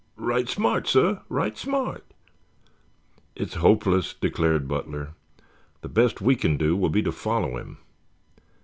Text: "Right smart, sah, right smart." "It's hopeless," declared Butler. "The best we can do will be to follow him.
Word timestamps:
"Right 0.17 0.49
smart, 0.49 0.87
sah, 0.87 1.19
right 1.29 1.55
smart." 1.55 2.03
"It's 3.35 3.53
hopeless," 3.53 4.15
declared 4.15 4.67
Butler. 4.67 5.11
"The 5.81 5.89
best 5.89 6.21
we 6.21 6.35
can 6.35 6.57
do 6.57 6.75
will 6.75 6.89
be 6.89 7.03
to 7.03 7.11
follow 7.11 7.55
him. 7.57 7.77